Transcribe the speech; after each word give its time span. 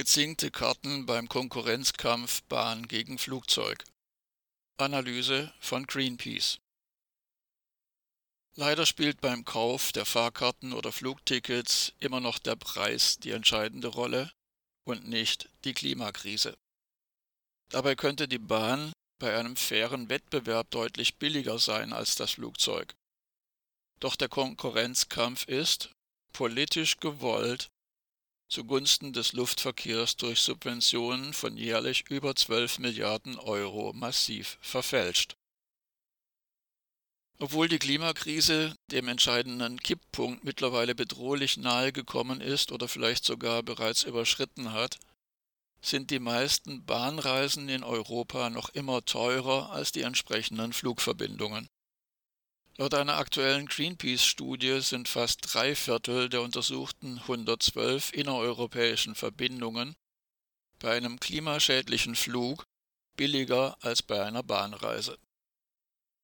Gezinkte 0.00 0.50
Karten 0.50 1.04
beim 1.04 1.28
Konkurrenzkampf 1.28 2.40
Bahn 2.44 2.88
gegen 2.88 3.18
Flugzeug. 3.18 3.84
Analyse 4.78 5.52
von 5.60 5.86
Greenpeace. 5.86 6.58
Leider 8.56 8.86
spielt 8.86 9.20
beim 9.20 9.44
Kauf 9.44 9.92
der 9.92 10.06
Fahrkarten 10.06 10.72
oder 10.72 10.90
Flugtickets 10.90 11.92
immer 11.98 12.20
noch 12.20 12.38
der 12.38 12.56
Preis 12.56 13.18
die 13.18 13.32
entscheidende 13.32 13.88
Rolle 13.88 14.32
und 14.84 15.06
nicht 15.06 15.50
die 15.64 15.74
Klimakrise. 15.74 16.56
Dabei 17.68 17.94
könnte 17.94 18.26
die 18.26 18.38
Bahn 18.38 18.94
bei 19.18 19.38
einem 19.38 19.54
fairen 19.54 20.08
Wettbewerb 20.08 20.70
deutlich 20.70 21.18
billiger 21.18 21.58
sein 21.58 21.92
als 21.92 22.14
das 22.14 22.30
Flugzeug. 22.30 22.94
Doch 23.98 24.16
der 24.16 24.30
Konkurrenzkampf 24.30 25.46
ist, 25.46 25.90
politisch 26.32 26.96
gewollt, 27.00 27.68
zugunsten 28.50 29.12
des 29.12 29.32
Luftverkehrs 29.32 30.16
durch 30.16 30.40
Subventionen 30.40 31.32
von 31.32 31.56
jährlich 31.56 32.10
über 32.10 32.34
12 32.34 32.80
Milliarden 32.80 33.38
Euro 33.38 33.92
massiv 33.92 34.58
verfälscht. 34.60 35.36
Obwohl 37.38 37.68
die 37.68 37.78
Klimakrise 37.78 38.74
dem 38.90 39.08
entscheidenden 39.08 39.78
Kipppunkt 39.80 40.44
mittlerweile 40.44 40.94
bedrohlich 40.94 41.56
nahe 41.56 41.92
gekommen 41.92 42.42
ist 42.42 42.70
oder 42.70 42.86
vielleicht 42.86 43.24
sogar 43.24 43.62
bereits 43.62 44.02
überschritten 44.02 44.72
hat, 44.72 44.98
sind 45.80 46.10
die 46.10 46.18
meisten 46.18 46.84
Bahnreisen 46.84 47.68
in 47.70 47.82
Europa 47.82 48.50
noch 48.50 48.68
immer 48.70 49.02
teurer 49.04 49.70
als 49.70 49.92
die 49.92 50.02
entsprechenden 50.02 50.74
Flugverbindungen. 50.74 51.68
Laut 52.80 52.94
einer 52.94 53.18
aktuellen 53.18 53.66
Greenpeace-Studie 53.66 54.80
sind 54.80 55.06
fast 55.06 55.40
drei 55.42 55.76
Viertel 55.76 56.30
der 56.30 56.40
untersuchten 56.40 57.18
112 57.18 58.14
innereuropäischen 58.14 59.14
Verbindungen 59.14 59.94
bei 60.78 60.96
einem 60.96 61.20
klimaschädlichen 61.20 62.16
Flug 62.16 62.64
billiger 63.18 63.76
als 63.82 64.02
bei 64.02 64.24
einer 64.24 64.42
Bahnreise. 64.42 65.18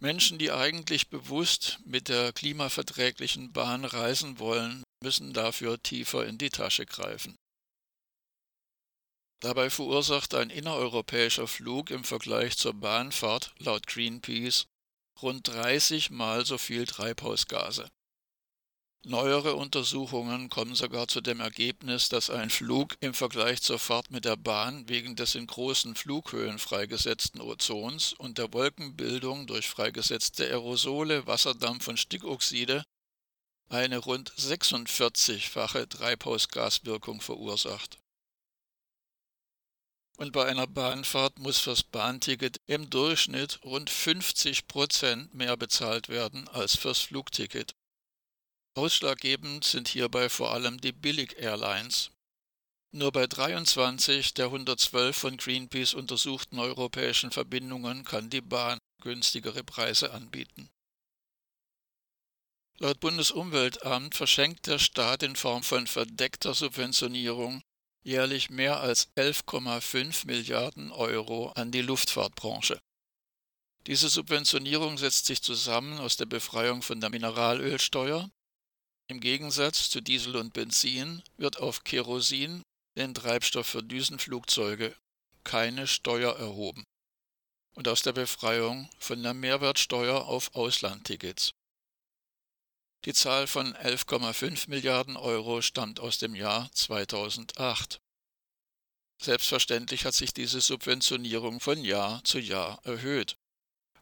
Menschen, 0.00 0.38
die 0.38 0.50
eigentlich 0.50 1.10
bewusst 1.10 1.80
mit 1.84 2.08
der 2.08 2.32
klimaverträglichen 2.32 3.52
Bahn 3.52 3.84
reisen 3.84 4.38
wollen, 4.38 4.84
müssen 5.02 5.34
dafür 5.34 5.82
tiefer 5.82 6.26
in 6.26 6.38
die 6.38 6.48
Tasche 6.48 6.86
greifen. 6.86 7.36
Dabei 9.40 9.68
verursacht 9.68 10.32
ein 10.32 10.48
innereuropäischer 10.48 11.46
Flug 11.46 11.90
im 11.90 12.04
Vergleich 12.04 12.56
zur 12.56 12.72
Bahnfahrt 12.72 13.52
laut 13.58 13.86
Greenpeace 13.86 14.66
rund 15.22 15.48
30 15.48 16.10
Mal 16.10 16.44
so 16.44 16.58
viel 16.58 16.86
Treibhausgase. 16.86 17.88
Neuere 19.04 19.54
Untersuchungen 19.54 20.50
kommen 20.50 20.74
sogar 20.74 21.06
zu 21.08 21.20
dem 21.20 21.40
Ergebnis, 21.40 22.08
dass 22.08 22.30
ein 22.30 22.50
Flug 22.50 22.96
im 23.00 23.14
Vergleich 23.14 23.62
zur 23.62 23.78
Fahrt 23.78 24.10
mit 24.10 24.24
der 24.24 24.36
Bahn 24.36 24.88
wegen 24.88 25.14
des 25.14 25.34
in 25.34 25.46
großen 25.46 25.94
Flughöhen 25.94 26.58
freigesetzten 26.58 27.40
Ozons 27.40 28.12
und 28.12 28.38
der 28.38 28.52
Wolkenbildung 28.52 29.46
durch 29.46 29.68
freigesetzte 29.68 30.44
Aerosole, 30.46 31.26
Wasserdampf 31.26 31.86
und 31.88 31.98
Stickoxide 31.98 32.84
eine 33.68 33.98
rund 33.98 34.32
46-fache 34.32 35.88
Treibhausgaswirkung 35.88 37.20
verursacht. 37.20 37.98
Und 40.18 40.32
bei 40.32 40.46
einer 40.46 40.66
Bahnfahrt 40.66 41.38
muss 41.38 41.58
fürs 41.58 41.84
Bahnticket 41.84 42.60
im 42.66 42.90
Durchschnitt 42.90 43.60
rund 43.64 43.88
50 43.88 44.66
Prozent 44.66 45.32
mehr 45.32 45.56
bezahlt 45.56 46.08
werden 46.08 46.48
als 46.48 46.76
fürs 46.76 46.98
Flugticket. 46.98 47.76
Ausschlaggebend 48.74 49.62
sind 49.62 49.86
hierbei 49.86 50.28
vor 50.28 50.52
allem 50.52 50.80
die 50.80 50.90
Billig-Airlines. 50.90 52.10
Nur 52.90 53.12
bei 53.12 53.28
23 53.28 54.34
der 54.34 54.46
112 54.46 55.16
von 55.16 55.36
Greenpeace 55.36 55.94
untersuchten 55.94 56.58
europäischen 56.58 57.30
Verbindungen 57.30 58.04
kann 58.04 58.28
die 58.28 58.40
Bahn 58.40 58.78
günstigere 59.02 59.62
Preise 59.62 60.12
anbieten. 60.12 60.68
Laut 62.80 62.98
Bundesumweltamt 62.98 64.16
verschenkt 64.16 64.66
der 64.66 64.80
Staat 64.80 65.22
in 65.22 65.36
Form 65.36 65.62
von 65.62 65.86
verdeckter 65.86 66.54
Subventionierung 66.54 67.62
jährlich 68.08 68.48
mehr 68.48 68.80
als 68.80 69.14
11,5 69.16 70.26
Milliarden 70.26 70.90
Euro 70.90 71.50
an 71.50 71.70
die 71.70 71.82
Luftfahrtbranche. 71.82 72.80
Diese 73.86 74.08
Subventionierung 74.08 74.96
setzt 74.98 75.26
sich 75.26 75.42
zusammen 75.42 75.98
aus 75.98 76.16
der 76.16 76.26
Befreiung 76.26 76.82
von 76.82 77.00
der 77.00 77.10
Mineralölsteuer. 77.10 78.30
Im 79.08 79.20
Gegensatz 79.20 79.90
zu 79.90 80.00
Diesel 80.00 80.36
und 80.36 80.52
Benzin 80.54 81.22
wird 81.36 81.58
auf 81.58 81.84
Kerosin, 81.84 82.62
den 82.96 83.14
Treibstoff 83.14 83.66
für 83.66 83.82
Düsenflugzeuge, 83.82 84.96
keine 85.44 85.86
Steuer 85.86 86.34
erhoben. 86.36 86.84
Und 87.74 87.88
aus 87.88 88.02
der 88.02 88.12
Befreiung 88.12 88.90
von 88.98 89.22
der 89.22 89.34
Mehrwertsteuer 89.34 90.26
auf 90.26 90.54
Auslandtickets. 90.54 91.52
Die 93.04 93.14
Zahl 93.14 93.46
von 93.46 93.74
11,5 93.74 94.68
Milliarden 94.68 95.16
Euro 95.16 95.62
stammt 95.62 96.00
aus 96.00 96.18
dem 96.18 96.34
Jahr 96.34 96.68
2008. 96.72 98.00
Selbstverständlich 99.20 100.04
hat 100.04 100.14
sich 100.14 100.32
diese 100.32 100.60
Subventionierung 100.60 101.60
von 101.60 101.82
Jahr 101.84 102.22
zu 102.24 102.38
Jahr 102.38 102.80
erhöht. 102.84 103.36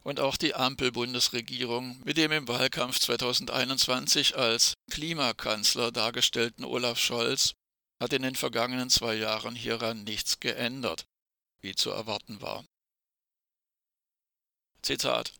Und 0.03 0.19
auch 0.19 0.37
die 0.37 0.55
Ampel-Bundesregierung 0.55 2.01
mit 2.05 2.17
dem 2.17 2.31
im 2.31 2.47
Wahlkampf 2.47 2.99
2021 2.99 4.37
als 4.37 4.73
Klimakanzler 4.89 5.91
dargestellten 5.91 6.63
Olaf 6.63 6.97
Scholz 6.97 7.53
hat 7.99 8.13
in 8.13 8.21
den 8.21 8.35
vergangenen 8.35 8.89
zwei 8.89 9.15
Jahren 9.15 9.55
hieran 9.55 10.03
nichts 10.03 10.39
geändert, 10.39 11.07
wie 11.61 11.75
zu 11.75 11.89
erwarten 11.89 12.41
war. 12.41 12.63
Zitat 14.81 15.33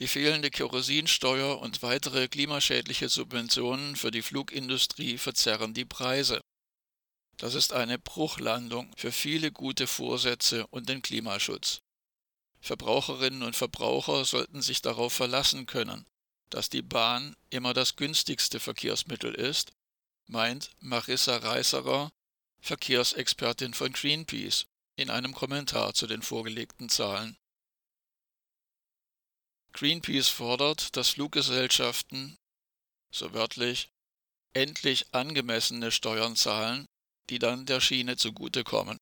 die 0.00 0.08
fehlende 0.08 0.50
Kerosinsteuer 0.50 1.60
und 1.60 1.82
weitere 1.82 2.26
klimaschädliche 2.26 3.10
Subventionen 3.10 3.96
für 3.96 4.10
die 4.10 4.22
Flugindustrie 4.22 5.18
verzerren 5.18 5.74
die 5.74 5.84
Preise. 5.84 6.40
Das 7.36 7.54
ist 7.54 7.74
eine 7.74 7.98
Bruchlandung 7.98 8.92
für 8.96 9.12
viele 9.12 9.52
gute 9.52 9.86
Vorsätze 9.86 10.66
und 10.68 10.88
den 10.88 11.02
Klimaschutz. 11.02 11.82
Verbraucherinnen 12.60 13.42
und 13.42 13.56
Verbraucher 13.56 14.24
sollten 14.24 14.62
sich 14.62 14.80
darauf 14.80 15.12
verlassen 15.12 15.66
können, 15.66 16.06
dass 16.48 16.70
die 16.70 16.82
Bahn 16.82 17.36
immer 17.50 17.74
das 17.74 17.96
günstigste 17.96 18.58
Verkehrsmittel 18.58 19.34
ist, 19.34 19.72
meint 20.26 20.70
Marissa 20.80 21.36
Reißerer, 21.36 22.10
Verkehrsexpertin 22.60 23.74
von 23.74 23.92
Greenpeace, 23.92 24.66
in 24.96 25.10
einem 25.10 25.34
Kommentar 25.34 25.92
zu 25.94 26.06
den 26.06 26.22
vorgelegten 26.22 26.88
Zahlen. 26.88 27.36
Greenpeace 29.72 30.28
fordert, 30.28 30.96
dass 30.96 31.10
Fluggesellschaften, 31.10 32.36
so 33.12 33.32
wörtlich, 33.32 33.90
endlich 34.52 35.14
angemessene 35.14 35.90
Steuern 35.90 36.36
zahlen, 36.36 36.86
die 37.28 37.38
dann 37.38 37.66
der 37.66 37.80
Schiene 37.80 38.16
zugutekommen. 38.16 38.98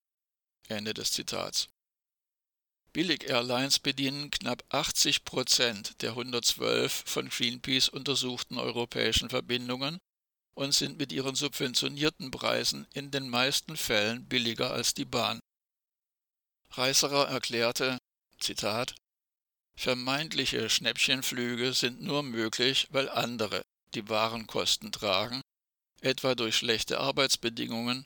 Ende 0.68 0.92
des 0.92 1.12
Zitats. 1.12 1.68
Billig-Airlines 2.92 3.78
bedienen 3.78 4.30
knapp 4.30 4.64
80 4.70 5.24
Prozent 5.24 6.02
der 6.02 6.10
112 6.10 7.04
von 7.06 7.28
Greenpeace 7.28 7.88
untersuchten 7.88 8.58
europäischen 8.58 9.30
Verbindungen 9.30 9.98
und 10.54 10.72
sind 10.72 10.98
mit 10.98 11.12
ihren 11.12 11.34
subventionierten 11.34 12.30
Preisen 12.30 12.86
in 12.92 13.10
den 13.10 13.28
meisten 13.28 13.76
Fällen 13.76 14.26
billiger 14.26 14.72
als 14.72 14.94
die 14.94 15.04
Bahn. 15.04 15.38
Reißerer 16.72 17.28
erklärte, 17.28 17.98
Zitat, 18.40 18.94
Vermeintliche 19.78 20.68
Schnäppchenflüge 20.68 21.72
sind 21.72 22.02
nur 22.02 22.24
möglich, 22.24 22.88
weil 22.90 23.08
andere 23.08 23.62
die 23.94 24.08
wahren 24.08 24.48
Kosten 24.48 24.90
tragen, 24.90 25.40
etwa 26.00 26.34
durch 26.34 26.56
schlechte 26.56 26.98
Arbeitsbedingungen 26.98 28.04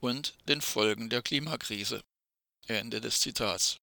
und 0.00 0.34
den 0.48 0.60
Folgen 0.60 1.10
der 1.10 1.22
Klimakrise. 1.22 2.02
Ende 2.66 3.00
des 3.00 3.20
Zitats. 3.20 3.76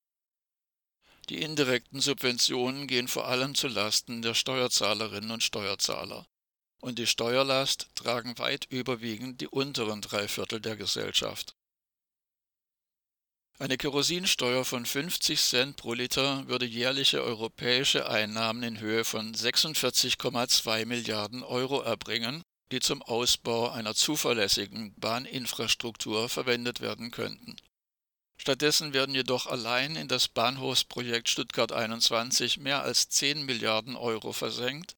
Die 1.30 1.42
indirekten 1.42 2.02
Subventionen 2.02 2.88
gehen 2.88 3.08
vor 3.08 3.30
allem 3.30 3.56
zu 3.56 3.70
Lasten 3.70 4.22
der 4.22 4.34
Steuerzahlerinnen 4.34 5.32
und 5.32 5.42
Steuerzahler. 5.42 6.26
Und 6.82 7.00
die 7.00 7.08
Steuerlast 7.08 7.88
tragen 7.96 8.38
weit 8.38 8.66
überwiegend 8.70 9.40
die 9.40 9.48
unteren 9.48 10.02
drei 10.02 10.28
Viertel 10.28 10.60
der 10.60 10.76
Gesellschaft. 10.76 11.56
Eine 13.62 13.76
Kerosinsteuer 13.76 14.64
von 14.64 14.86
50 14.86 15.38
Cent 15.38 15.76
pro 15.76 15.94
Liter 15.94 16.48
würde 16.48 16.66
jährliche 16.66 17.22
europäische 17.22 18.10
Einnahmen 18.10 18.64
in 18.64 18.80
Höhe 18.80 19.04
von 19.04 19.36
46,2 19.36 20.86
Milliarden 20.86 21.44
Euro 21.44 21.82
erbringen, 21.82 22.42
die 22.72 22.80
zum 22.80 23.02
Ausbau 23.02 23.70
einer 23.70 23.96
zuverlässigen 23.96 24.94
Bahninfrastruktur 24.96 26.30
verwendet 26.30 26.80
werden 26.80 27.12
könnten. 27.12 27.58
Stattdessen 28.38 28.94
werden 28.94 29.14
jedoch 29.14 29.46
allein 29.46 29.98
in 29.98 30.08
das 30.08 30.30
Bahnhofsprojekt 30.30 31.28
Stuttgart 31.28 31.74
21 31.74 32.60
mehr 32.60 32.84
als 32.84 33.10
10 33.10 33.44
Milliarden 33.46 33.98
Euro 33.98 34.32
versenkt, 34.32 34.96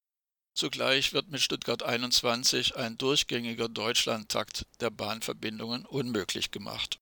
Zugleich 0.53 1.13
wird 1.13 1.29
mit 1.29 1.39
Stuttgart 1.41 1.81
21 1.81 2.75
ein 2.75 2.97
durchgängiger 2.97 3.69
Deutschlandtakt 3.69 4.65
der 4.81 4.89
Bahnverbindungen 4.89 5.85
unmöglich 5.85 6.51
gemacht 6.51 6.99